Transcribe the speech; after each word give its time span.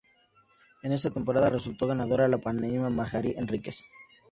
En 0.81 0.93
esta 0.93 1.11
temporada 1.11 1.51
resultó 1.51 1.85
ganadora 1.85 2.27
la 2.27 2.39
panameña 2.39 2.89
Margarita 2.89 3.39
Henríquez. 3.39 3.85